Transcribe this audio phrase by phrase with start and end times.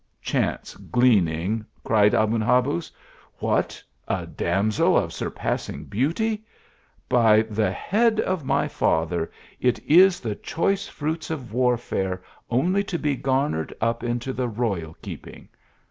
[0.23, 2.89] "Chance gleaning!" cried Aben Habuz."
[3.45, 3.83] What!
[4.07, 6.43] a damsel of surpassing beauty!
[7.07, 9.29] By the head of my father!
[9.59, 14.97] it is the choice fruits of warfare, only to be garnered up into the royal
[15.03, 15.49] k/^ping.